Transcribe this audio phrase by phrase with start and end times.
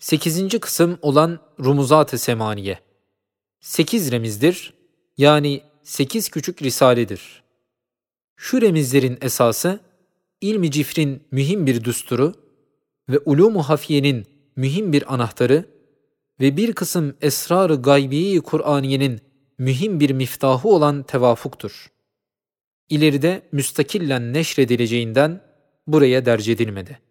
[0.00, 2.78] Sekizinci kısım olan Rumuzat-ı Semaniye.
[3.60, 4.74] Sekiz remizdir,
[5.18, 7.42] yani sekiz küçük risaledir.
[8.36, 9.80] Şu remizlerin esası,
[10.40, 12.34] ilmi cifrin mühim bir düsturu
[13.08, 14.26] ve ulûmu hafiyenin
[14.56, 15.64] mühim bir anahtarı
[16.40, 19.20] ve bir kısım esrar-ı gaybiyi Kur'aniyenin
[19.58, 21.90] mühim bir miftahı olan tevafuktur.
[22.88, 25.40] İleride müstakillen neşredileceğinden
[25.86, 27.09] buraya derc edilmedi.